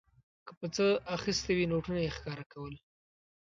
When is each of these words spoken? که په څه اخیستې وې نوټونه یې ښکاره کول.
که 0.45 0.51
په 0.59 0.65
څه 0.75 0.85
اخیستې 1.15 1.51
وې 1.55 1.65
نوټونه 1.71 1.99
یې 2.05 2.11
ښکاره 2.15 2.45
کول. 2.53 2.73